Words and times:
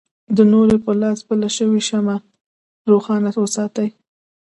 د 0.35 0.37
نوري 0.51 0.77
په 0.85 0.91
لاس 1.01 1.19
بله 1.27 1.49
شوې 1.57 1.81
شمعه 1.89 2.17
روښانه 2.91 3.29
وساتي. 3.43 3.87